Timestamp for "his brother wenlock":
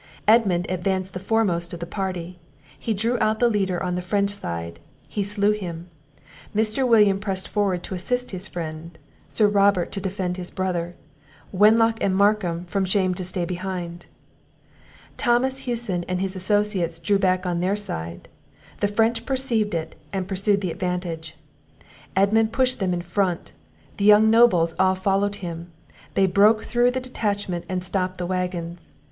10.37-11.99